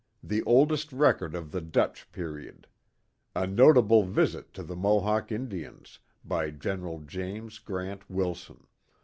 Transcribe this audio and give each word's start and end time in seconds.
The 0.23 0.41
Oldest 0.45 0.91
Record 0.91 1.35
of 1.35 1.51
the 1.51 1.61
Dutch 1.61 2.11
Period. 2.11 2.65
A 3.35 3.45
Notable 3.45 4.01
Visit 4.03 4.51
to 4.55 4.63
the 4.63 4.75
Mohawk 4.75 5.31
Indians. 5.31 5.99
By 6.25 6.49
General 6.49 7.01
Jamks 7.01 7.59
Grant 7.63 8.09
Wilson. 8.09 8.65